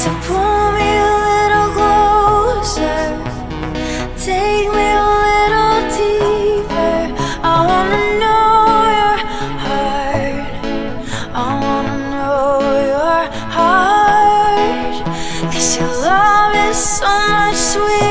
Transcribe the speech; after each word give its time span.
So 0.00 0.10
pull 0.26 0.72
me 0.78 0.90
a 0.96 1.14
little 1.28 1.70
closer, 1.76 3.00
take 4.16 4.68
me 4.76 4.86
a 4.94 5.06
little 5.26 5.78
deeper. 5.96 6.98
I 7.42 7.56
wanna 7.70 8.04
know 8.22 8.54
your 8.98 9.16
heart. 9.66 10.50
I 11.34 11.46
wanna 11.64 11.96
know 12.12 12.46
your 12.94 13.20
heart. 13.56 14.94
Cause 15.52 15.70
your 15.76 15.92
love 16.06 16.54
is 16.70 16.76
so 16.76 17.10
much 17.30 17.56
sweeter. 17.56 18.07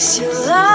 Your 0.00 0.32
love 0.46 0.69